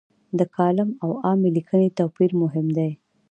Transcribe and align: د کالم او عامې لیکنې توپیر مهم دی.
د 0.37 0.39
کالم 0.55 0.89
او 1.03 1.09
عامې 1.25 1.49
لیکنې 1.57 1.89
توپیر 1.97 2.31
مهم 2.41 2.67
دی. 2.77 2.91